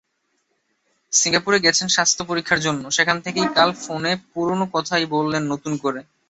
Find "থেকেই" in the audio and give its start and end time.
3.25-3.47